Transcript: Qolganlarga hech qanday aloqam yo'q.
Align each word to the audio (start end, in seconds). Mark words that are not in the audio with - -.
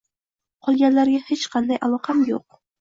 Qolganlarga 0.67 1.21
hech 1.29 1.45
qanday 1.53 1.81
aloqam 1.91 2.29
yo'q. 2.35 2.63